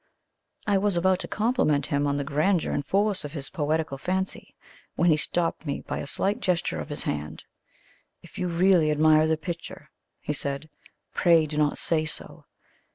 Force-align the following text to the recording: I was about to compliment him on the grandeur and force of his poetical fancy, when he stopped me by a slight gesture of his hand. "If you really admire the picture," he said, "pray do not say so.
I 0.65 0.79
was 0.79 0.97
about 0.97 1.19
to 1.19 1.27
compliment 1.27 1.85
him 1.85 2.07
on 2.07 2.17
the 2.17 2.23
grandeur 2.23 2.71
and 2.71 2.83
force 2.83 3.23
of 3.23 3.33
his 3.33 3.51
poetical 3.51 3.99
fancy, 3.99 4.55
when 4.95 5.11
he 5.11 5.15
stopped 5.15 5.67
me 5.67 5.81
by 5.81 5.99
a 5.99 6.07
slight 6.07 6.39
gesture 6.39 6.79
of 6.79 6.89
his 6.89 7.03
hand. 7.03 7.43
"If 8.23 8.39
you 8.39 8.47
really 8.47 8.89
admire 8.89 9.27
the 9.27 9.37
picture," 9.37 9.91
he 10.19 10.33
said, 10.33 10.71
"pray 11.13 11.45
do 11.45 11.59
not 11.59 11.77
say 11.77 12.05
so. 12.05 12.45